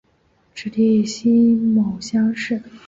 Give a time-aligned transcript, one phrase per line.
[0.55, 2.59] 直隶辛卯乡试。